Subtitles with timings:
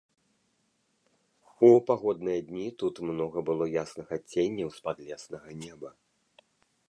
[1.67, 5.89] У пагодныя дні тут многа было ясных адценняў з падлеснага неба.